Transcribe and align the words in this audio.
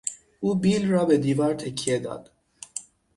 او 0.39 0.55
بیل 0.55 0.91
را 0.91 1.05
به 1.05 1.17
دیوار 1.17 1.53
تکیه 1.53 1.99
داد. 1.99 2.31